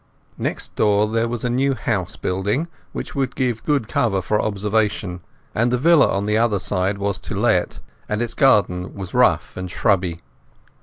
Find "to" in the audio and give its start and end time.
7.19-7.35